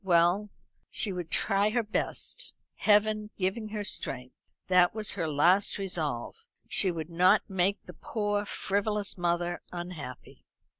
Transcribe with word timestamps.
Well, 0.03 0.49
she 0.89 1.13
would 1.13 1.29
try 1.29 1.69
her 1.69 1.83
best, 1.83 2.53
Heaven 2.77 3.29
giving 3.37 3.67
her 3.69 3.83
strength. 3.83 4.33
That 4.65 4.95
was 4.95 5.11
her 5.11 5.27
last 5.27 5.77
resolve. 5.77 6.43
She 6.67 6.89
would 6.89 7.11
not 7.11 7.47
make 7.47 7.83
the 7.83 7.93
poor 7.93 8.43
frivolous 8.45 9.15
mother 9.15 9.61
unhappy. 9.71 10.43